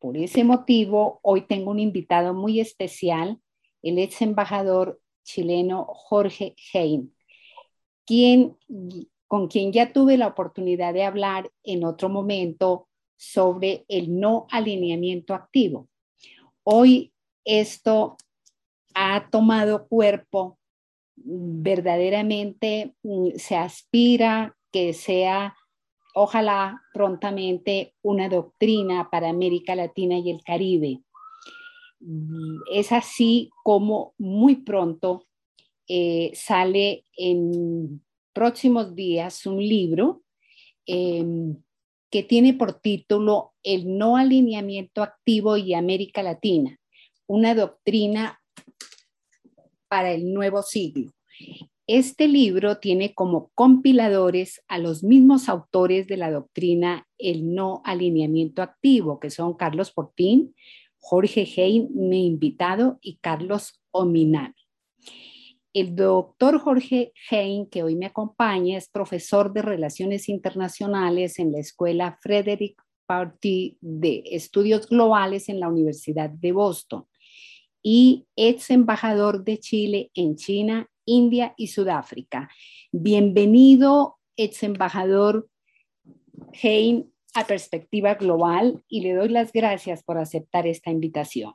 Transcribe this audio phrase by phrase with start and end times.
[0.00, 3.38] Por ese motivo, hoy tengo un invitado muy especial,
[3.82, 7.14] el ex embajador chileno Jorge Hein,
[8.06, 8.56] quien,
[9.28, 15.34] con quien ya tuve la oportunidad de hablar en otro momento sobre el no alineamiento
[15.34, 15.88] activo.
[16.64, 17.12] Hoy
[17.44, 18.16] esto
[18.94, 20.58] ha tomado cuerpo,
[21.14, 25.54] verdaderamente mm, se aspira que sea,
[26.14, 31.00] ojalá prontamente, una doctrina para América Latina y el Caribe.
[32.72, 35.26] Es así como muy pronto
[35.88, 38.00] eh, sale en
[38.32, 40.22] próximos días un libro
[40.86, 41.56] em,
[42.10, 46.78] que tiene por título El no alineamiento activo y América Latina,
[47.26, 48.40] una doctrina
[49.88, 51.10] para el nuevo siglo.
[51.92, 58.62] Este libro tiene como compiladores a los mismos autores de la doctrina el no alineamiento
[58.62, 60.54] activo, que son Carlos Portín,
[61.00, 64.54] Jorge Hein, mi invitado, y Carlos Ominami.
[65.72, 71.58] El doctor Jorge Hein, que hoy me acompaña, es profesor de Relaciones Internacionales en la
[71.58, 77.04] Escuela Frederick Party de Estudios Globales en la Universidad de Boston
[77.82, 82.48] y ex embajador de Chile en China, India y Sudáfrica.
[82.92, 85.48] Bienvenido, ex embajador
[86.62, 91.52] Hein, a Perspectiva Global y le doy las gracias por aceptar esta invitación.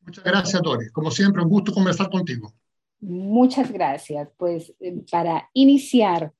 [0.00, 0.92] Muchas gracias, Doris.
[0.92, 2.52] Como siempre, un gusto conversar contigo.
[3.00, 4.28] Muchas gracias.
[4.36, 6.32] Pues eh, para iniciar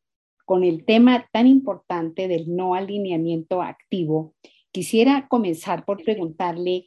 [0.45, 4.35] con el tema tan importante del no alineamiento activo,
[4.73, 6.87] quisiera comenzar por preguntarle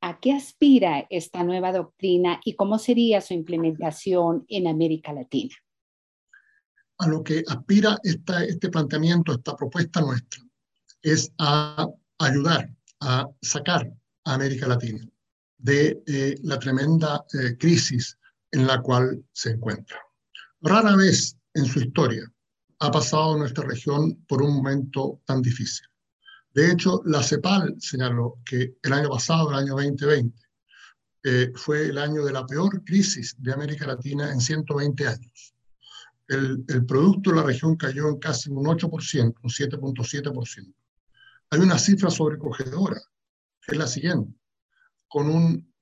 [0.00, 5.54] ¿A qué aspira esta nueva doctrina y cómo sería su implementación en América Latina?
[6.98, 10.42] A lo que aspira esta, este planteamiento, esta propuesta nuestra,
[11.02, 11.88] es a
[12.18, 12.70] ayudar
[13.00, 13.92] a sacar
[14.24, 15.04] a América Latina
[15.56, 18.16] de eh, la tremenda eh, crisis
[18.52, 19.98] en la cual se encuentra.
[20.60, 22.22] Rara vez en su historia
[22.80, 25.86] ha pasado nuestra región por un momento tan difícil.
[26.58, 30.36] De hecho, la CEPAL señaló que el año pasado, el año 2020,
[31.22, 35.54] eh, fue el año de la peor crisis de América Latina en 120 años.
[36.26, 40.74] El, producto de la región cayó en casi un 8%, un 7.7%.
[41.50, 43.00] Hay una cifra sobrecogedora,
[43.60, 44.34] que es la siguiente.
[45.06, 45.72] Con un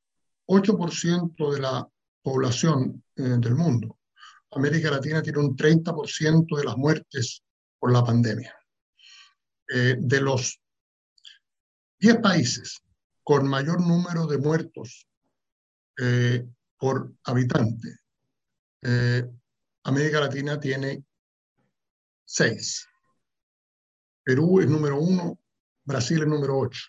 [0.47, 1.89] 8% de la
[2.21, 3.99] población eh, del mundo,
[4.51, 7.43] América Latina tiene un 30% de las muertes
[7.79, 8.55] por la pandemia.
[9.69, 10.61] Eh, de los
[11.99, 12.81] 10 países
[13.23, 15.07] con mayor número de muertos
[15.99, 16.47] eh,
[16.79, 17.89] por habitante,
[18.83, 19.25] eh,
[19.85, 21.05] América Latina tiene
[22.25, 22.87] 6.
[24.23, 25.39] Perú es número 1,
[25.85, 26.83] Brasil es número 8.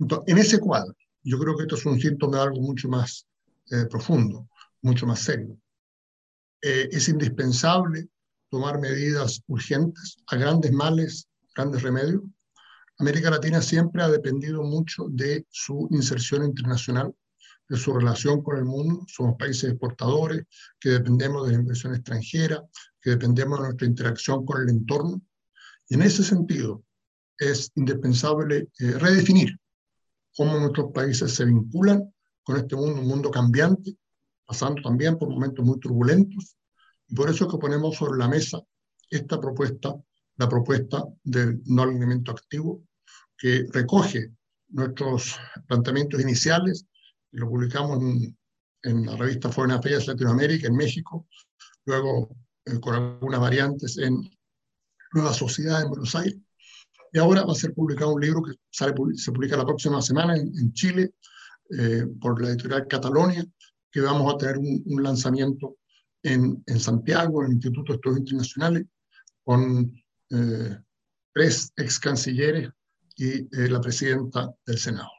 [0.00, 3.26] Entonces, en ese cuadro, yo creo que esto es un síntoma de algo mucho más
[3.90, 4.48] profundo,
[4.82, 5.58] mucho más serio.
[6.60, 8.08] es indispensable
[8.48, 12.22] tomar medidas urgentes a grandes males grandes remedios.
[12.98, 17.14] América Latina siempre ha dependido mucho de su inserción internacional,
[17.68, 19.04] de su relación con el mundo.
[19.06, 20.46] Somos países exportadores,
[20.80, 22.64] que dependemos de la inversión extranjera,
[23.00, 25.20] que dependemos de nuestra interacción con el entorno.
[25.88, 26.82] Y en ese sentido,
[27.38, 29.58] es indispensable eh, redefinir
[30.34, 33.96] cómo nuestros países se vinculan con este mundo, un mundo cambiante,
[34.46, 36.56] pasando también por momentos muy turbulentos.
[37.08, 38.62] Y por eso es que ponemos sobre la mesa
[39.10, 39.94] esta propuesta
[40.36, 42.82] la propuesta del no alineamiento activo,
[43.36, 44.32] que recoge
[44.68, 45.36] nuestros
[45.66, 46.86] planteamientos iniciales,
[47.32, 48.02] y lo publicamos
[48.82, 51.26] en, la revista Foreign Affairs Latinoamérica, en México,
[51.86, 54.30] luego eh, con algunas variantes en
[55.12, 56.38] Nueva Sociedad en Buenos Aires,
[57.12, 60.36] y ahora va a ser publicado un libro que sale, se publica la próxima semana
[60.36, 61.14] en, Chile,
[61.70, 63.44] eh, por la editorial Catalonia,
[63.90, 65.78] que vamos a tener un, lanzamiento
[66.22, 68.84] en, en, Santiago, en el Instituto de Estudios Internacionales,
[69.42, 69.94] con
[70.30, 70.76] eh,
[71.32, 72.70] tres ex cancilleres
[73.16, 75.10] y eh, la presidenta del Senado.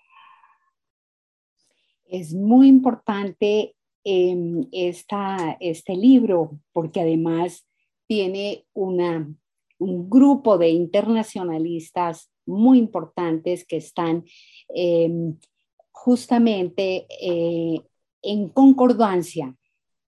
[2.06, 7.68] Es muy importante em, esta, este libro porque además
[8.08, 9.28] tiene una,
[9.80, 14.24] un grupo de internacionalistas muy importantes que están
[14.70, 15.38] em,
[15.92, 17.82] justamente eh,
[18.22, 19.56] en concordancia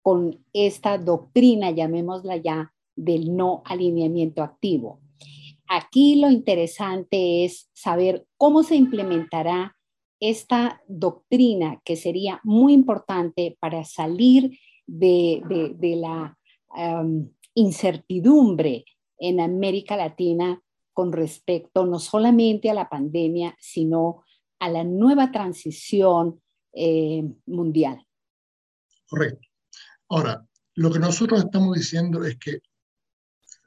[0.02, 5.00] con esta doctrina, llamémosla ya, del no alineamiento activo.
[5.68, 9.78] Aquí lo interesante es saber cómo se implementará
[10.20, 15.42] esta doctrina que sería muy importante para salir de,
[15.96, 16.38] la
[17.54, 18.86] incertidumbre
[19.18, 20.62] en América Latina
[20.94, 24.24] con respecto no solamente a la pandemia, sino
[24.60, 26.42] a la nueva transición
[26.74, 28.06] eh, mundial.
[29.08, 29.48] Correcto.
[30.10, 32.60] Ahora, lo que nosotros estamos diciendo es que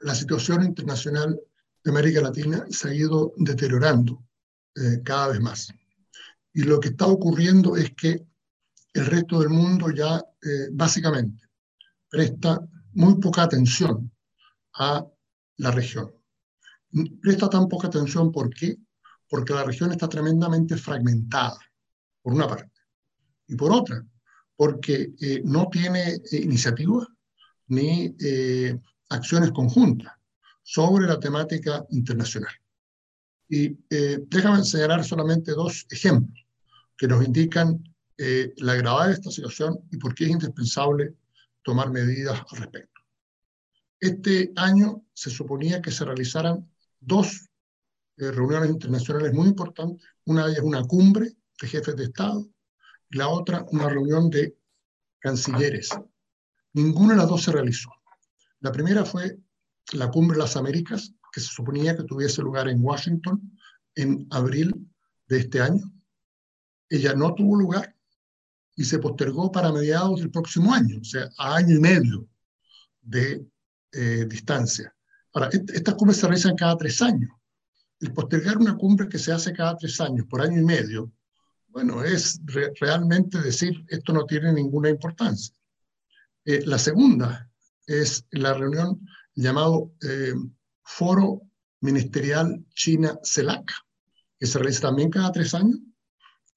[0.03, 1.39] la situación internacional
[1.83, 4.23] de América Latina se ha ido deteriorando
[4.75, 5.73] eh, cada vez más.
[6.53, 8.25] Y lo que está ocurriendo es que
[8.93, 11.47] el resto del mundo ya eh, básicamente
[12.09, 12.59] presta
[12.93, 14.11] muy poca atención
[14.75, 15.05] a
[15.57, 16.11] la región.
[17.21, 18.77] Presta tan poca atención, ¿por qué?
[19.27, 21.57] Porque la región está tremendamente fragmentada,
[22.21, 22.71] por una parte.
[23.47, 24.05] Y por otra,
[24.55, 27.07] porque eh, no tiene iniciativa
[27.67, 28.15] ni
[29.13, 30.13] acciones conjuntas
[30.63, 32.53] sobre la temática internacional.
[33.49, 36.45] Y eh, déjame señalar solamente dos ejemplos
[36.97, 37.83] que nos indican
[38.17, 41.15] eh, la gravedad de esta situación y por qué es indispensable
[41.63, 43.01] tomar medidas al respecto.
[43.99, 46.69] Este año se suponía que se realizaran
[46.99, 47.49] dos
[48.17, 50.05] eh, reuniones internacionales muy importantes.
[50.25, 52.45] Una de ellas una cumbre de jefes de Estado
[53.09, 54.55] y la otra una reunión de
[55.19, 55.89] cancilleres.
[56.73, 57.89] Ninguna de las dos se realizó.
[58.63, 59.37] La primera fue
[59.91, 63.59] la Cumbre de las Américas, que se suponía que tuviese lugar en Washington
[63.93, 64.89] en abril
[65.27, 65.91] de este año.
[66.87, 67.93] Ella no tuvo lugar
[68.77, 72.25] y se postergó para mediados del próximo año, o sea, a año y medio
[73.01, 73.45] de
[73.91, 74.95] eh, distancia.
[75.33, 77.31] Ahora, estas cumbres se realizan cada tres años.
[77.99, 81.11] El postergar una cumbre que se hace cada tres años por año y medio,
[81.67, 82.39] bueno, es
[82.79, 85.53] realmente decir esto no tiene ninguna importancia.
[86.45, 87.49] Eh, la segunda
[87.87, 88.99] es la reunión
[89.35, 90.33] llamado eh,
[90.83, 91.41] Foro
[91.81, 93.71] Ministerial China-CELAC,
[94.39, 95.79] que se realiza también cada tres años.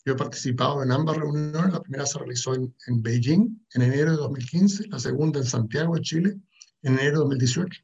[0.05, 1.73] Yo he participado en ambas reuniones.
[1.73, 5.97] La primera se realizó en, en Beijing en enero de 2015, la segunda en Santiago
[5.97, 6.37] de Chile
[6.83, 7.83] en enero de 2018.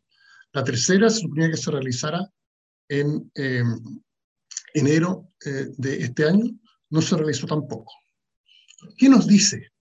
[0.53, 2.31] La tercera se suponía que se realizara
[2.89, 4.03] en em,
[4.75, 6.44] enero eh, de este año,
[6.91, 7.93] no se realizó tampoco.
[8.97, 9.73] ¿Qué nos dice?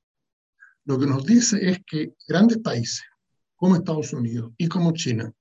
[0.85, 3.03] Lo que nos dice es que grandes países
[3.61, 5.31] como Estados Unidos y como China,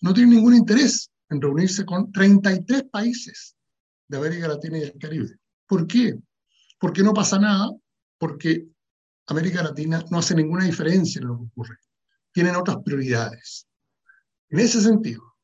[0.00, 3.54] no tienen ningún interés en reunirse con 33 países
[4.08, 5.36] de América Latina y el Caribe.
[5.66, 6.18] ¿Por qué?
[6.80, 7.70] Porque no pasa nada,
[8.16, 8.66] porque
[9.26, 11.76] América Latina no hace ninguna diferencia en lo que ocurre.
[12.32, 13.66] Tienen otras prioridades.
[14.48, 15.34] En ese sentido,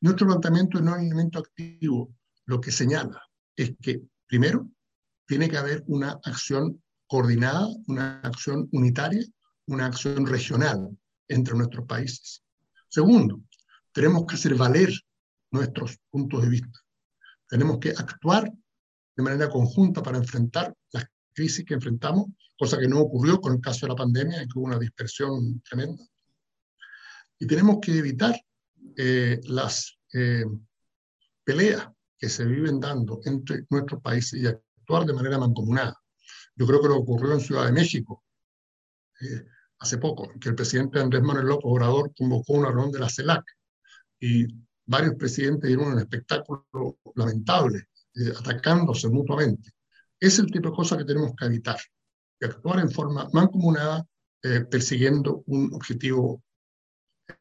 [0.00, 2.10] nuestro planteamiento no alineamiento activo
[2.46, 3.20] lo que señala
[3.54, 4.66] es que, primero,
[5.26, 9.26] tiene que haber una acción coordinada, una acción unitaria,
[9.66, 10.96] una acción regional
[11.28, 12.42] entre nuestros países.
[12.88, 13.40] Segundo,
[13.92, 14.92] tenemos que hacer valer
[15.50, 16.78] nuestros puntos de vista.
[17.48, 18.50] Tenemos que actuar
[19.16, 22.26] de manera conjunta para enfrentar las crisis que enfrentamos,
[22.58, 25.62] cosa que no ocurrió con el caso de la pandemia, en que hubo una dispersión
[25.62, 26.04] tremenda.
[27.38, 28.38] Y tenemos que evitar
[28.96, 30.44] eh, las eh,
[31.44, 35.94] peleas que se viven dando entre nuestros países y actuar de manera mancomunada.
[36.54, 38.24] Yo creo que lo ocurrió en Ciudad de México.
[39.20, 39.44] Eh,
[39.78, 43.44] hace poco, que el presidente Andrés Manuel López Obrador convocó una reunión de la CELAC
[44.20, 44.46] y
[44.86, 46.66] varios presidentes dieron un espectáculo
[47.14, 49.70] lamentable, eh, atacándose mutuamente.
[50.18, 51.78] Es el tipo de cosas que tenemos que evitar,
[52.40, 54.06] y actuar en forma mancomunada,
[54.42, 56.42] eh, persiguiendo un objetivo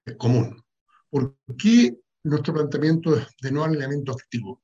[0.05, 0.61] eh, común.
[1.09, 4.61] ¿Por qué nuestro planteamiento de no alineamiento activo?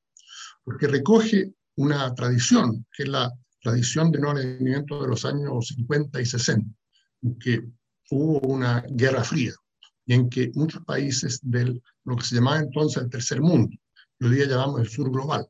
[0.64, 6.20] Porque recoge una tradición, que es la tradición de no alineamiento de los años 50
[6.20, 6.81] y 60
[7.40, 7.68] que
[8.10, 9.52] hubo una guerra fría
[10.06, 13.76] y en que muchos países de lo que se llamaba entonces el tercer mundo,
[14.18, 15.46] que hoy día llamamos el sur global,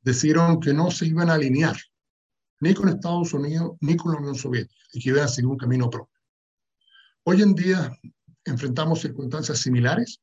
[0.00, 1.76] decidieron que no se iban a alinear
[2.60, 5.58] ni con Estados Unidos ni con la Unión Soviética y que iban a seguir un
[5.58, 6.18] camino propio.
[7.24, 7.96] Hoy en día
[8.44, 10.20] enfrentamos circunstancias similares.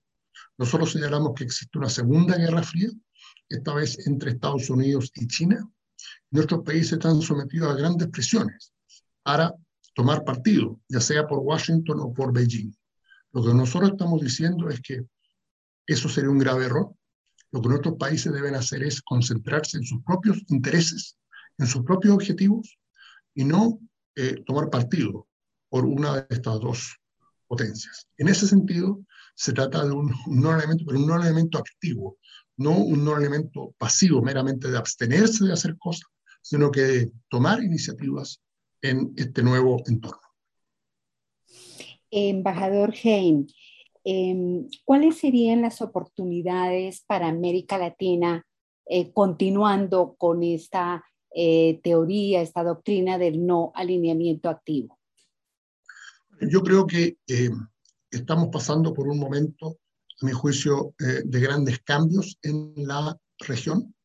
[0.57, 2.89] Nosotros señalamos que existe una segunda guerra fría,
[3.49, 5.69] esta vez entre Estados Unidos y China,
[6.31, 8.73] Nuestros países están sometidos a grandes presiones
[9.23, 9.53] para
[9.93, 12.73] tomar partido, ya sea por Washington o por Beijing.
[13.33, 15.05] Lo que nosotros estamos diciendo es que
[15.85, 16.93] eso sería un grave error.
[17.51, 21.17] Lo que nuestros países deben hacer es concentrarse en sus propios intereses,
[21.57, 22.77] en sus propios objetivos
[23.33, 23.79] y no
[24.15, 25.27] eh, tomar partido
[25.69, 26.97] por una de estas dos
[27.47, 28.07] potencias.
[28.17, 29.01] En ese sentido,
[29.35, 32.17] se trata de un, un no elemento, pero un no elemento activo,
[32.57, 36.07] no un no elemento pasivo, meramente de abstenerse de hacer cosas,
[36.41, 38.41] sino que de tomar iniciativas
[38.81, 40.21] en este nuevo entorno.
[42.11, 43.47] Embajador Hein,
[44.03, 48.45] em, ¿cuáles serían las oportunidades para América Latina
[48.85, 54.99] eh, continuando con esta eh, teoría, esta doctrina del no alineamiento activo?
[56.41, 57.49] Yo creo que eh,
[58.09, 59.77] estamos pasando por un momento,
[60.21, 63.95] a mi juicio, de grandes cambios en la región.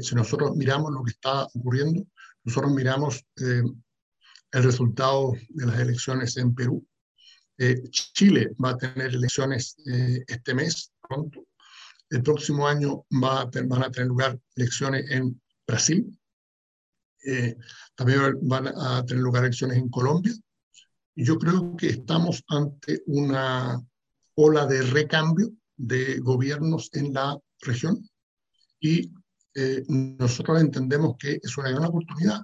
[0.00, 2.04] si nosotros miramos lo que está ocurriendo,
[2.44, 3.24] nosotros miramos
[4.52, 6.86] el resultado de las elecciones en Perú.
[7.58, 11.46] Eh, Chile va a tener elecciones eh, este mes, pronto.
[12.10, 16.18] El próximo año va van a tener lugar elecciones en Brasil.
[17.24, 17.56] Eh,
[17.94, 20.34] también van a tener lugar elecciones en Colombia.
[21.14, 23.80] Y yo creo que estamos ante una
[24.34, 28.08] ola de recambio de gobiernos en la región
[28.80, 29.10] y
[29.88, 32.40] nosotros entendemos que es una gran oportunidad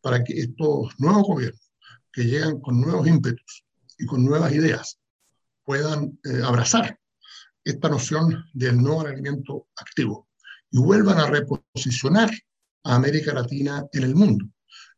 [0.00, 1.72] para que estos nuevos gobiernos
[2.12, 3.64] que llegan con nuevos ímpetus
[3.98, 4.98] y con nuevas ideas
[5.64, 6.98] puedan eh, abrazar
[7.64, 10.28] esta noción del no alineamiento activo
[10.70, 12.30] y vuelvan a reposicionar
[12.84, 14.46] a América Latina en el mundo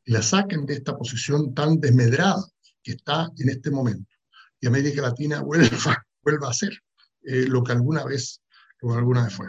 [0.04, 2.42] y la saquen de esta posición tan desmedrada
[2.82, 4.14] que está en este momento.
[4.60, 6.72] Y América Latina vuelva, vuelva a ser
[7.22, 8.42] eh, lo que alguna vez,
[8.80, 9.46] lo que alguna vez fue.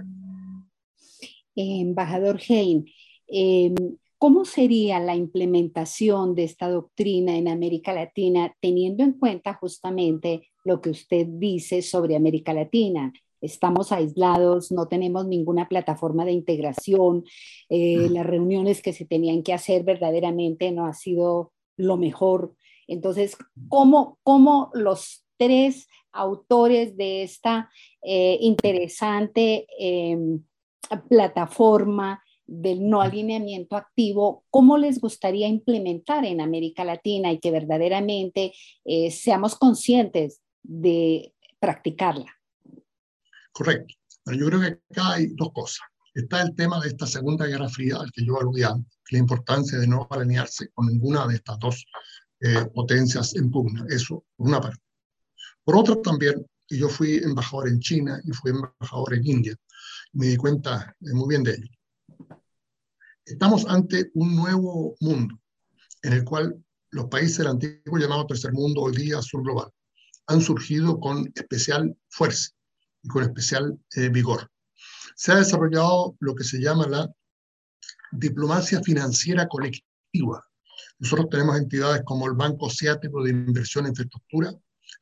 [1.55, 2.85] Embajador Hein,
[3.27, 3.75] em,
[4.21, 10.79] ¿Cómo sería la implementación de esta doctrina en América Latina teniendo en cuenta justamente lo
[10.79, 13.11] que usted dice sobre América Latina?
[13.41, 17.23] Estamos aislados, no tenemos ninguna plataforma de integración,
[17.67, 22.53] eh, las reuniones que se tenían que hacer verdaderamente no ha sido lo mejor.
[22.87, 23.35] Entonces,
[23.69, 27.71] ¿cómo, cómo los tres autores de esta
[28.03, 30.43] eh, interesante em,
[31.09, 38.53] plataforma del no alineamiento activo, ¿cómo les gustaría implementar en América Latina y que verdaderamente
[38.83, 42.29] eh, seamos conscientes de practicarla?
[43.53, 43.95] Correcto.
[44.25, 45.87] yo creo que acá hay dos cosas.
[46.13, 48.75] Está el tema de esta Segunda Guerra Fría, al que yo aludía,
[49.11, 51.85] la importancia de no alinearse con ninguna de estas dos
[52.41, 53.85] eh, potencias en pugna.
[53.87, 54.83] Eso, por una parte.
[55.63, 59.55] Por otra también, y yo fui embajador en China y fui embajador en India,
[60.11, 61.80] me di cuenta eh, muy bien de ello
[63.31, 65.39] Estamos ante un nuevo mundo
[66.01, 69.71] en el cual los países del antiguo llamado tercer mundo, hoy día sur global,
[70.27, 72.49] han surgido con especial fuerza
[73.01, 74.51] y con especial eh, vigor.
[75.15, 77.09] Se ha desarrollado lo que se llama la
[78.11, 80.45] diplomacia financiera colectiva.
[80.99, 84.53] Nosotros tenemos entidades como el Banco Asiático de Inversión e Infraestructura,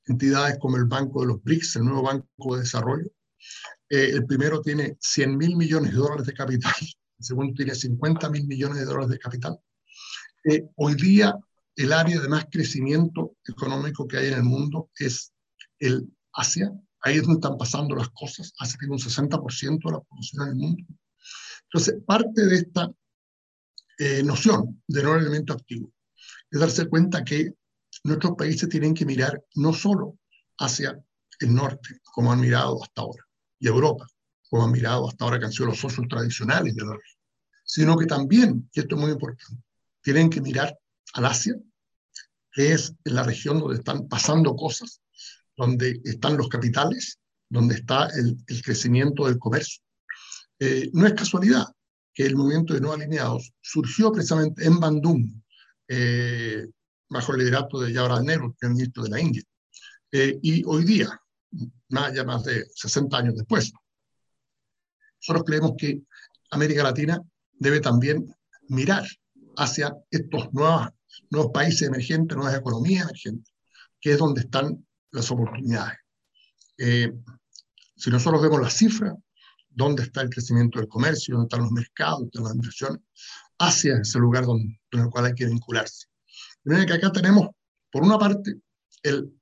[0.06, 3.10] entidades como el Banco de los BRICS, el nuevo Banco de Desarrollo.
[3.90, 6.74] Eh, el primero tiene 100 mil millones de dólares de capital
[7.20, 9.60] segundo tiene 50 mil millones de dólares de capital.
[10.46, 11.36] Eh, hoy día
[11.76, 15.34] el área de más crecimiento económico que hay en el mundo es
[15.80, 16.72] el Asia.
[17.02, 18.54] Ahí es donde están pasando las cosas.
[18.60, 20.84] Asia tiene un 60% de la población en el mundo.
[21.64, 22.92] Entonces, parte de esta
[23.98, 25.94] eh, noción de no elemento activo
[26.52, 27.54] es darse cuenta que
[28.04, 30.18] nuestros países tienen que mirar no solo
[30.58, 31.02] hacia
[31.40, 33.24] el norte, como han mirado hasta ahora,
[33.60, 34.06] y Europa,
[34.50, 37.20] como han mirado hasta ahora que han sido los socios tradicionales de la región,
[37.64, 39.64] sino que también, y esto es muy importante,
[40.02, 40.78] tienen que mirar
[41.14, 41.56] al Asia,
[42.52, 45.02] que es la región donde están pasando cosas,
[45.56, 49.84] donde están los capitales, donde está el, crecimiento del comercio.
[50.60, 51.66] Eh, no es casualidad
[52.14, 55.30] que el movimiento de no alineados surgió precisamente en Bandung,
[55.88, 56.68] eh,
[57.10, 59.44] bajo el liderato de Jawaharlal Nehru, el ministro de la India.
[60.12, 61.22] Eh, y hoy día,
[61.90, 63.72] más, ya más de 60 años después,
[65.22, 66.02] nosotros creemos que
[66.52, 67.22] América Latina
[67.54, 68.34] debe también
[68.68, 69.06] mirar
[69.58, 70.88] hacia estos nuevos,
[71.30, 73.54] nuevos países emergentes, nuevas economías emergentes,
[74.00, 75.98] que es donde están las oportunidades.
[76.78, 77.12] Eh,
[77.96, 79.14] si nosotros vemos las cifras,
[79.70, 83.02] dónde está el crecimiento del comercio, dónde están los mercados, dónde están las inversiones,
[83.60, 86.08] hacia ese lugar donde, en el cual hay que vincularse.
[86.64, 87.50] De manera que acá tenemos,
[87.92, 88.56] por una parte,
[89.04, 89.34] el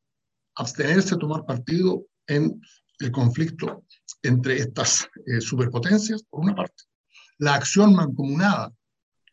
[0.55, 2.59] abstenerse de tomar partido en
[2.99, 3.85] el conflicto
[4.23, 6.83] entre estas eh, superpotencias, por una parte,
[7.37, 8.73] la acción mancomunada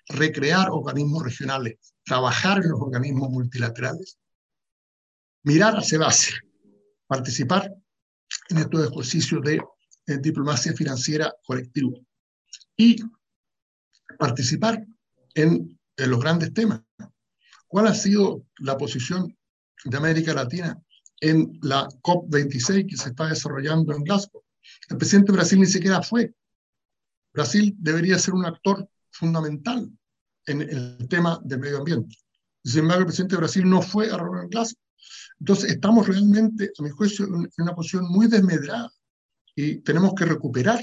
[0.09, 4.19] recrear organismos regionales, trabajar en los organismos multilaterales,
[5.43, 6.35] mirar hacia base,
[7.07, 7.73] participar
[8.51, 9.63] en estos ejercicios de
[10.07, 11.99] eh, diplomacia financiera colectiva
[12.77, 12.97] y
[14.19, 14.85] participar
[15.35, 16.83] en, los grandes temas.
[17.69, 19.37] ¿Cuál ha sido la posición
[19.85, 20.77] de América Latina
[21.21, 24.44] en la COP26 que se está desarrollando en Glasgow?
[24.89, 26.35] El presidente de Brasil ni siquiera fue.
[27.33, 29.91] Brasil debería ser un actor fundamental
[30.47, 32.17] en el tema del medio ambiente.
[32.63, 34.81] Sin embargo, el presidente de Brasil no fue a Roland Glasgow.
[35.41, 38.91] Entonces, estamos realmente, a mi juicio, en una posición muy desmedrada
[39.55, 40.83] y tenemos que recuperar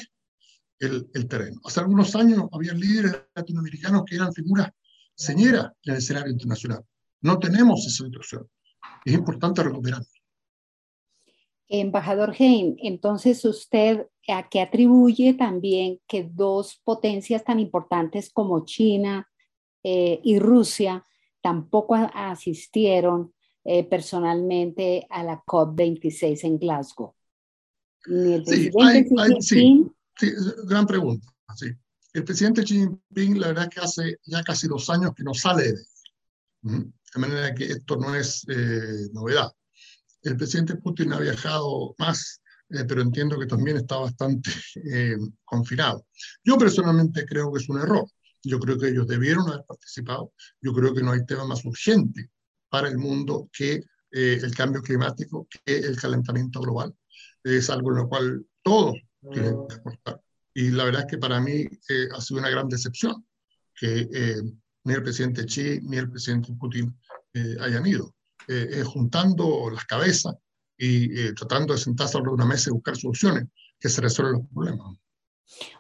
[0.79, 1.59] el, el terreno.
[1.63, 4.69] Hace algunos años había líderes latinoamericanos que eran figuras
[5.15, 6.83] señeras en el escenario internacional.
[7.21, 8.47] No tenemos esa situación.
[9.05, 10.05] Es importante recuperarla.
[11.79, 19.29] Embajador Hein, entonces usted a qué atribuye también que dos potencias tan importantes como China
[19.83, 21.05] eh, y Rusia
[21.41, 27.15] tampoco asistieron eh, personalmente a la COP26 en Glasgow.
[28.07, 30.31] Ni el presidente sí, hay, sí, sí,
[30.65, 31.27] gran pregunta.
[32.13, 35.71] El presidente Xi Jinping, la verdad que hace ya casi dos años que no sale
[35.71, 35.77] de,
[37.13, 39.53] de manera que esto no es eh, novedad.
[40.23, 44.51] El presidente Putin ha viajado más, eh, pero entiendo que también está bastante
[44.91, 46.05] eh, confinado.
[46.43, 48.05] Yo personalmente creo que es un error.
[48.43, 50.33] Yo creo que ellos debieron haber participado.
[50.61, 52.29] Yo creo que no hay tema más urgente
[52.69, 56.95] para el mundo que eh, el cambio climático, que el calentamiento global.
[57.43, 58.95] Es algo en lo cual todos
[59.31, 60.21] tienen que aportar.
[60.53, 63.25] Y la verdad es que para mí eh, ha sido una gran decepción
[63.73, 64.07] que
[64.83, 66.95] ni el presidente Xi ni el presidente Putin
[67.59, 68.13] hayan ido.
[68.53, 70.35] Eh, juntando las cabezas
[70.77, 73.45] y eh, tratando de sentarse sobre una mesa y buscar soluciones
[73.79, 74.97] que se resuelvan los problemas.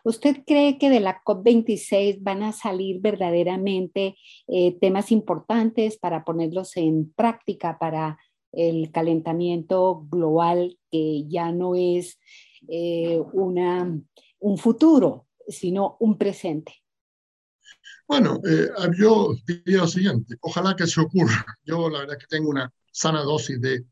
[0.03, 4.15] ¿Usted cree que de la COP26 van a salir verdaderamente
[4.47, 8.17] eh, temas importantes para ponerlos en práctica para
[8.51, 12.19] el calentamiento global que ya no es
[12.67, 13.99] eh, una,
[14.39, 16.80] un futuro, sino un presente?
[18.11, 18.67] Bueno, eh,
[18.99, 21.45] yo diría lo siguiente, ojalá que se ocurra.
[21.63, 23.85] Yo la verdad que tengo una sana dosis de,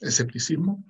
[0.00, 0.84] escepticismo.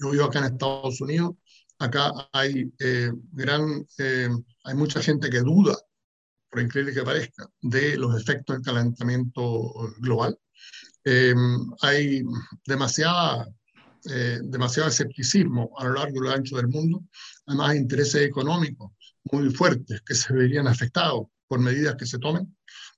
[0.00, 1.36] Yo vivo acá en Estados Unidos,
[1.78, 4.30] acá hay eh, gran, eh,
[4.64, 5.78] hay mucha gente que duda,
[6.50, 10.36] por increíble que parezca, de los efectos del calentamiento global.
[11.82, 12.24] hay
[12.66, 13.46] demasiada,
[14.42, 17.04] demasiado escepticismo a lo largo y lo ancho del mundo,
[17.46, 18.90] además intereses económicos
[19.30, 22.56] muy fuertes que se verían afectados por medidas que se tomen.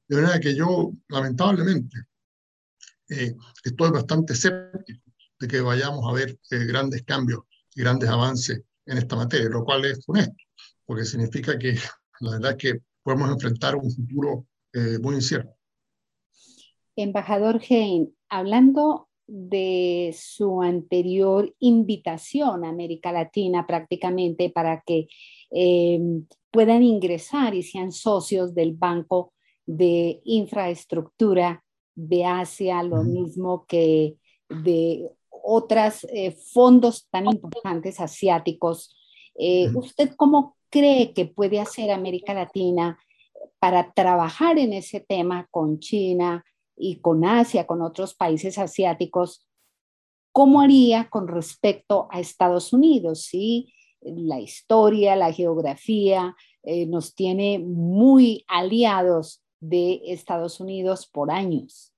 [0.09, 1.99] De manera que yo, lamentablemente,
[3.09, 3.35] eh,
[3.65, 5.03] estoy bastante escéptico
[5.39, 7.41] de que vayamos a ver eh, grandes cambios
[7.75, 10.37] y grandes avances en esta materia, lo cual es honesto,
[10.85, 11.77] porque significa que
[12.21, 15.55] la verdad es que podemos enfrentar un futuro eh, muy incierto.
[16.97, 25.09] Embajador Hein, hablando de su anterior invitación a América Latina prácticamente para que
[25.57, 26.01] eh,
[26.51, 29.33] puedan ingresar y sean socios del Banco
[29.65, 31.65] de Infraestructura
[31.95, 34.17] de Asia, lo mismo que
[34.49, 38.97] de otros eh, fondos tan importantes asiáticos.
[39.37, 42.99] Eh, ¿Usted cómo cree que puede hacer América Latina
[43.61, 46.45] para trabajar en ese tema con China
[46.77, 49.47] y con Asia, con otros países asiáticos?
[50.33, 53.23] ¿Cómo haría con respecto a Estados Unidos?
[53.23, 53.73] ¿Sí?
[54.05, 61.93] La historia, la geografía, eh, nos tiene muy aliados de Estados Unidos por años.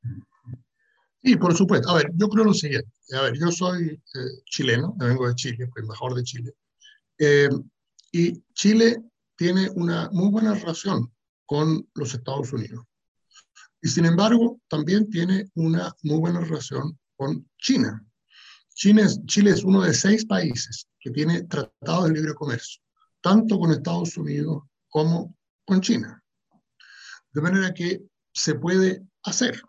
[1.23, 1.91] Sí, por supuesto.
[1.91, 2.91] A ver, yo creo lo siguiente.
[3.17, 6.53] A ver, yo soy eh, chileno, vengo de Chile, fui embajador de Chile.
[7.19, 7.49] Eh,
[8.13, 9.03] y Chile
[9.37, 11.13] tiene una muy buena relación
[11.45, 12.85] con los Estados Unidos.
[13.83, 18.05] Y sin embargo, también tiene una muy buena relación con China.
[18.75, 22.83] Chile es, Chile es uno de seis países que tiene tratados de libre comercio,
[23.21, 26.21] tanto con Estados Unidos como con China.
[27.31, 29.63] De manera que se puede hacer.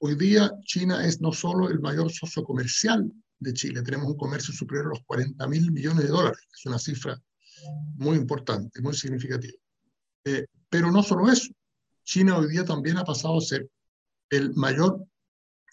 [0.00, 4.52] Hoy día China es no solo el mayor socio comercial de Chile, tenemos un comercio
[4.52, 7.18] superior a los 40 mil millones de dólares, es una cifra
[7.94, 9.56] muy importante, muy significativa.
[10.26, 11.50] Eh, pero no solo eso,
[12.04, 13.70] China hoy día también ha pasado a ser
[14.28, 15.02] el mayor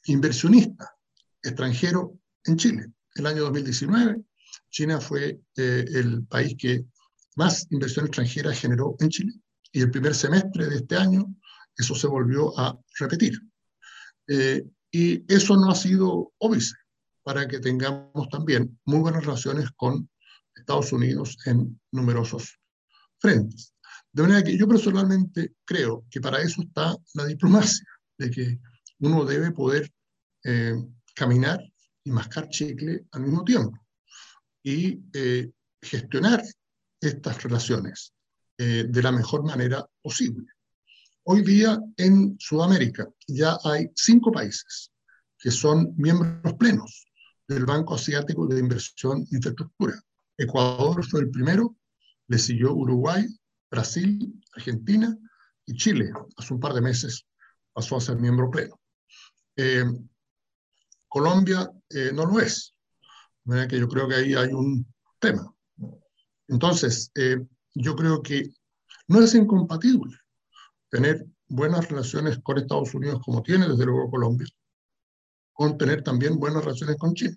[0.05, 0.95] inversionista
[1.43, 2.85] extranjero en Chile.
[3.15, 4.23] El año 2019
[4.69, 6.85] China fue eh, el país que
[7.35, 9.33] más inversión extranjera generó en Chile.
[9.71, 11.25] Y el primer semestre de este año
[11.75, 13.39] eso se volvió a repetir.
[14.27, 16.75] Eh, y eso no ha sido óbice
[17.23, 20.09] para que tengamos también muy buenas relaciones con
[20.55, 22.59] Estados Unidos en numerosos
[23.19, 23.73] frentes.
[24.11, 27.85] De manera que yo personalmente creo que para eso está la diplomacia,
[28.17, 28.59] de que
[28.99, 29.89] uno debe poder
[30.43, 30.75] eh,
[31.15, 31.61] caminar
[32.03, 33.79] y mascar chicle al mismo tiempo
[34.63, 36.43] y eh, gestionar
[36.99, 38.13] estas relaciones
[38.57, 40.47] eh, de la mejor manera posible.
[41.23, 44.91] Hoy día en Sudamérica ya hay cinco países
[45.37, 47.07] que son miembros plenos
[47.47, 50.01] del Banco Asiático de Inversión e Infraestructura.
[50.37, 51.77] Ecuador fue el primero,
[52.27, 53.25] le siguió Uruguay,
[53.71, 55.17] Brasil, Argentina
[55.65, 56.11] y Chile.
[56.37, 57.25] Hace un par de meses
[57.73, 58.79] pasó a ser miembro pleno.
[59.55, 59.85] Eh,
[61.07, 61.71] Colombia
[62.13, 62.75] no lo es.
[63.43, 64.85] De que yo creo que ahí hay un
[65.19, 65.53] tema.
[66.47, 67.37] Entonces, eh,
[67.73, 68.51] yo creo que
[69.07, 70.17] no es incompatible
[70.89, 74.47] tener buenas relaciones con Estados Unidos como tiene desde luego Colombia,
[75.53, 77.35] con tener también buenas relaciones con China.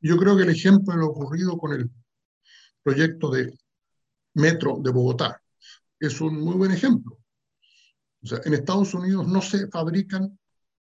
[0.00, 1.90] Yo creo que el ejemplo de lo ocurrido con el
[2.82, 3.58] proyecto de
[4.34, 5.42] metro de Bogotá
[5.98, 7.18] es un muy buen ejemplo.
[8.22, 10.38] O sea, en Estados Unidos no se fabrican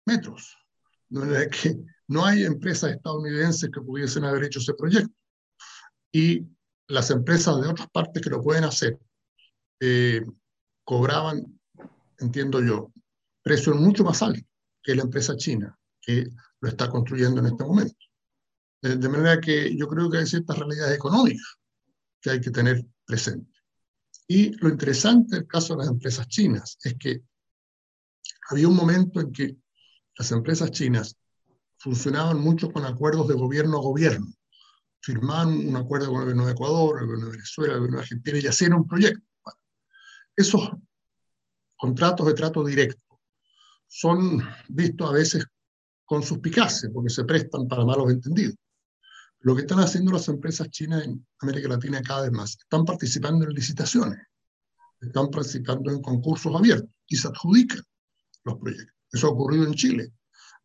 [0.05, 0.57] metros.
[1.09, 5.15] No, que no hay empresas estadounidenses que pudiesen haber hecho ese proyecto.
[6.13, 6.47] Y
[6.89, 8.99] las empresas de otras partes que lo pueden hacer
[9.81, 10.25] eh,
[10.85, 11.59] cobraban,
[12.19, 12.93] entiendo yo,
[13.43, 14.45] precios mucho más altos
[14.83, 16.29] que la empresa china que
[16.61, 17.97] lo está construyendo en este momento.
[18.83, 21.57] De, manera que yo creo que hay ciertas realidades económicas
[22.21, 23.55] que hay que tener presentes.
[24.29, 27.23] Y lo interesante del caso de las empresas chinas es que
[28.51, 29.57] había un momento en que
[30.19, 31.17] las empresas chinas
[31.85, 34.33] funcionaban mucho con acuerdos de gobierno a gobierno.
[35.03, 38.03] Firmaban un acuerdo con el gobierno de Ecuador, el gobierno de Venezuela, el gobierno de
[38.05, 39.23] Argentina y hacían un proyecto.
[40.35, 40.71] esos
[41.77, 43.21] contratos de trato directo
[43.87, 45.45] son vistos a veces
[46.07, 48.57] con suspicacia porque se prestan para malos entendidos.
[49.41, 53.45] Lo que están haciendo las empresas chinas en América Latina cada vez más, están participando
[53.45, 54.21] en licitaciones,
[55.03, 57.83] están participando en concursos abiertos y se adjudican
[58.45, 58.97] los proyectos.
[59.13, 60.13] Eso ha ocurrido en Chile,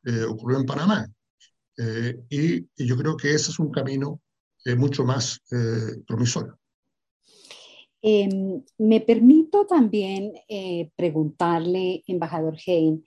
[0.05, 1.07] eh, ocurrió en Panamá.
[1.77, 4.21] Eh, y, yo creo que ese es un camino
[4.65, 5.41] eh, mucho más
[6.05, 6.57] promisorio.
[8.01, 10.33] Em, me permito también
[10.95, 13.03] preguntarle, embajador Hein,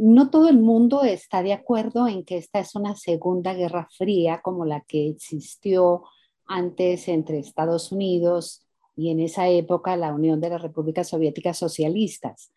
[0.00, 4.40] no todo el mundo está de acuerdo en que esta es una segunda guerra fría
[4.42, 6.04] como la que existió
[6.46, 12.52] antes entre Estados Unidos y en esa época la Unión de las Repúblicas Soviéticas Socialistas.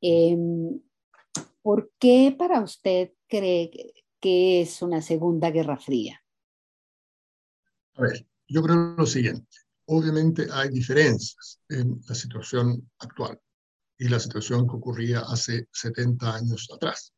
[0.00, 0.80] Em,
[1.62, 3.70] ¿Por qué para usted cree
[4.20, 6.22] que es una segunda guerra fría?
[7.94, 9.48] A ver, yo creo lo siguiente.
[9.86, 13.38] Obviamente hay diferencias en la situación actual
[13.98, 17.12] y la situación que ocurría hace 70 años atrás.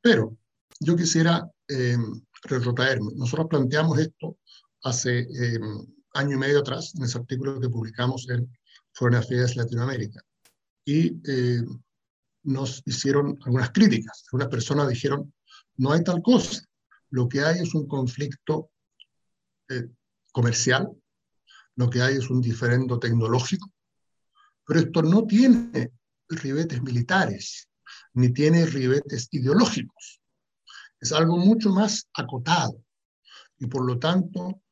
[0.00, 0.36] Pero
[0.80, 1.96] yo quisiera eh,
[2.42, 3.12] retrotraerme.
[3.14, 4.38] Nosotros planteamos esto
[4.82, 8.50] hace em, año y medio atrás en ese artículo que publicamos en
[8.92, 10.20] Foreign Affairs Latinoamérica.
[10.84, 11.62] Y eh,
[12.44, 14.24] nos hicieron algunas críticas.
[14.32, 15.32] Algunas personas dijeron,
[15.76, 16.62] no hay tal cosa.
[17.10, 18.70] Lo que hay es un conflicto
[19.68, 19.88] eh,
[20.32, 20.88] comercial,
[21.76, 23.70] lo que hay es un diferendo tecnológico,
[24.66, 25.92] pero esto no tiene
[26.28, 27.68] ribetes militares,
[28.14, 30.20] ni tiene ribetes ideológicos.
[31.00, 32.82] Es algo mucho más acotado
[33.58, 34.62] y por lo tanto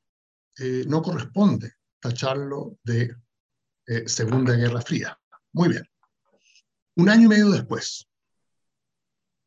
[0.59, 3.15] eh, no corresponde tacharlo de
[3.87, 5.19] eh, Segunda Guerra Fría.
[5.53, 5.85] Muy bien.
[6.97, 8.09] Un año y medio después,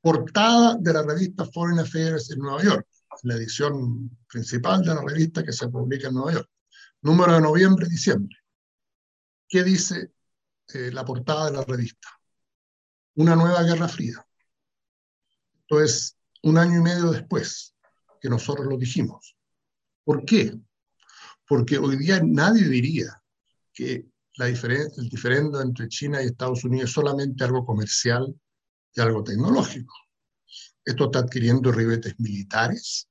[0.01, 2.87] portada de la revista Foreign Affairs en Nueva York,
[3.23, 6.49] la edición principal de la revista que se publica en Nueva York,
[7.01, 8.35] número de noviembre-diciembre.
[9.47, 10.11] ¿Qué dice
[10.73, 12.09] eh, la portada de la revista?
[13.15, 14.25] Una nueva guerra fría.
[15.61, 17.75] Esto es un año y medio después
[18.19, 19.37] que nosotros lo dijimos.
[20.03, 20.57] ¿Por qué?
[21.47, 23.21] Porque hoy día nadie diría
[23.73, 28.33] que la diferencia, el diferendo entre China y Estados Unidos es solamente algo comercial
[28.95, 29.93] y algo tecnológico.
[30.83, 33.07] Esto está adquiriendo ribetes militares,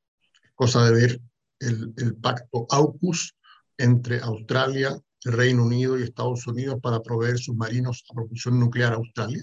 [0.54, 1.20] cosa de ver
[1.60, 3.36] el, el pacto AUKUS
[3.78, 8.96] entre Australia, el Reino Unido y Estados Unidos para proveer submarinos a propulsión nuclear a
[8.96, 9.42] Australia,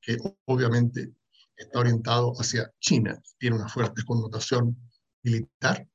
[0.00, 0.16] que
[0.46, 1.12] obviamente
[1.56, 4.76] está orientado hacia China, tiene una fuerte connotación
[5.22, 5.86] militar.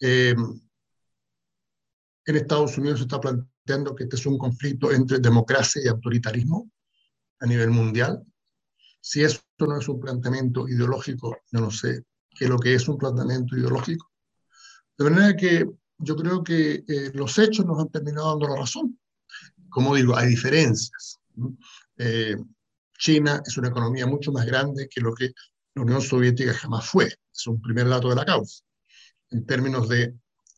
[0.00, 0.34] Eh,
[2.26, 3.50] en Estados Unidos se está planteando
[3.96, 6.70] que este es un conflicto entre democracia y autoritarismo
[7.38, 8.22] a nivel mundial.
[9.00, 12.88] Si esto no es un planteamiento ideológico, yo no sé qué es lo que es
[12.88, 14.10] un planteamiento ideológico.
[14.98, 15.66] De manera que
[15.98, 18.98] yo creo que eh, los hechos nos han terminado dando la razón.
[19.68, 21.18] Como digo, hay diferencias.
[21.96, 22.36] Eh,
[22.98, 25.32] China es una economía mucho más grande que lo que
[25.74, 27.06] la Unión Soviética jamás fue.
[27.06, 28.62] Es un primer dato de la causa.
[29.30, 30.14] En términos de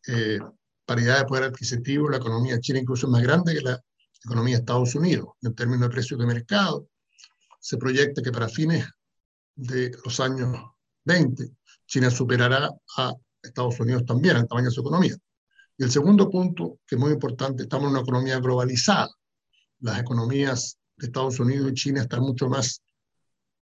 [0.09, 0.41] eh,
[0.85, 3.81] paridad de poder adquisitivo, la economía china incluso es más grande que la
[4.25, 6.89] economía de Estados Unidos en términos de precios de mercado.
[7.61, 8.87] Se proyecta que para fines
[9.55, 10.57] de los años
[11.05, 11.51] 20,
[11.87, 15.17] China superará a Estados Unidos también en tamaño de su economía.
[15.77, 19.11] Y el segundo punto, que es muy importante, estamos en una economía globalizada.
[19.81, 22.83] Las economías de Estados Unidos y China están mucho más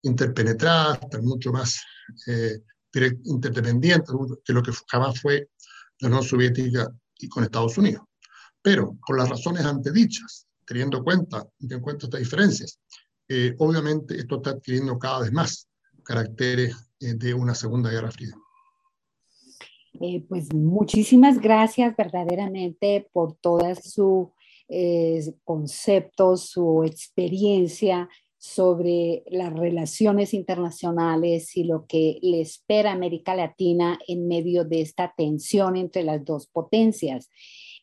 [0.02, 1.80] interpenetradas, están mucho más
[2.26, 2.60] eh,
[3.24, 5.48] interdependientes que lo que jamás fue
[6.00, 8.02] la Unión Soviética y con Estados Unidos.
[8.62, 12.78] Pero por las razones antedichas, teniendo cuenta, en cuenta estas diferencias,
[13.28, 15.68] eh, obviamente esto está adquiriendo cada vez más
[16.04, 18.34] caracteres eh, de una Segunda Guerra Fría.
[20.00, 24.28] Eh, pues muchísimas gracias verdaderamente por todos sus
[25.42, 28.08] conceptos, su experiencia
[28.40, 35.12] sobre las relaciones internacionales y lo que le espera América Latina en medio de esta
[35.14, 37.28] tensión entre las dos potencias.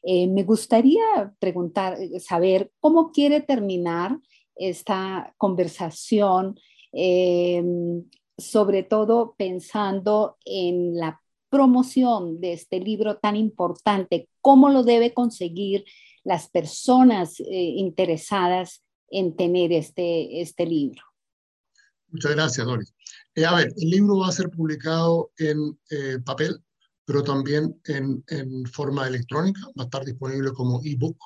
[0.02, 4.18] Eh, me gustaría preguntar, eh, saber cómo quiere terminar
[4.56, 6.60] esta conversación,
[6.92, 7.64] eh,
[8.40, 15.86] sobre todo pensando en la promoción de este libro tan importante, cómo lo debe conseguir
[16.24, 21.02] las personas interesadas en tener este, este libro.
[22.10, 22.94] Muchas gracias, Doris.
[23.46, 25.78] a ver, el libro va a ser publicado en
[26.24, 26.62] papel
[27.08, 31.18] pero también en, en forma electrónica, va a estar disponible como ebook,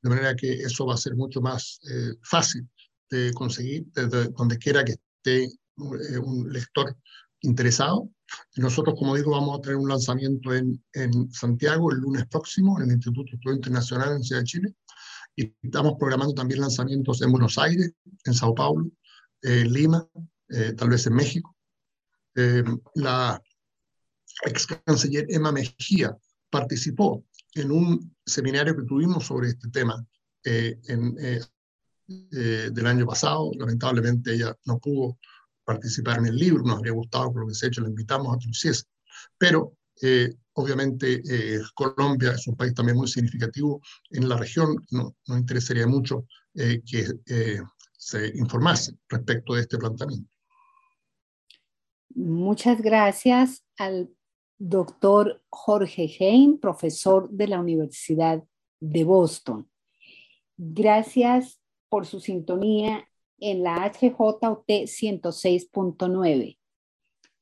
[0.00, 2.68] de manera que eso va a ser mucho más eh, fácil
[3.10, 6.96] de conseguir desde donde quiera que esté eh, un lector
[7.40, 8.08] interesado.
[8.58, 12.86] Nosotros, como digo, vamos a tener un lanzamiento en, en Santiago el lunes próximo, en
[12.86, 14.74] el Instituto Estudio Internacional en Ciudad de Chile,
[15.38, 17.92] y estamos programando también lanzamientos en Buenos Aires,
[18.24, 18.90] en Sao Paulo,
[19.42, 20.04] en Lima,
[20.48, 21.54] eh, tal vez en México.
[22.94, 23.40] la,
[24.44, 26.16] ex canciller Emma Mejía
[26.50, 27.24] participó
[27.54, 30.04] en un seminario que tuvimos sobre este tema
[30.44, 31.40] eh, eh,
[32.08, 33.52] eh, del año pasado.
[33.56, 35.18] Lamentablemente ella no pudo
[35.64, 38.46] participar en el libro, nos habría gustado por lo que hecho, la invitamos a que
[38.46, 38.84] lo hiciese.
[39.36, 39.76] Pero
[40.52, 41.22] obviamente
[41.74, 43.80] Colombia es un país también muy significativo
[44.10, 47.06] en la región, no, nos interesaría mucho que
[47.92, 50.30] se informase respecto de este planteamiento.
[52.14, 54.10] Muchas gracias al
[54.58, 58.42] doctor Jorge Hein, profesor de la Universidad
[58.80, 59.70] de Boston.
[60.56, 63.08] Gracias por su sintonía
[63.38, 66.57] en la HJUT 106.9.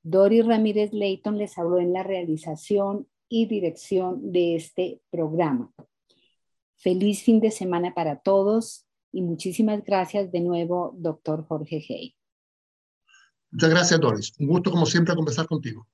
[0.08, 5.72] Dori Ramírez Leighton les habló en la realización y dirección de este programa.
[6.76, 12.14] Feliz fin de semana para todos y muchísimas gracias de nuevo, doctor Jorge Hey.
[13.50, 14.32] Muchas gracias, Doris.
[14.38, 15.88] Un gusto, como siempre, conversar contigo.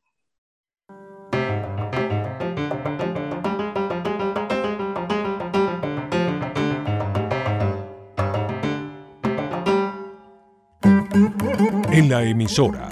[11.90, 12.91] En la emisora